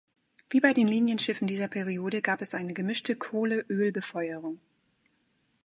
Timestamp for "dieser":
1.45-1.67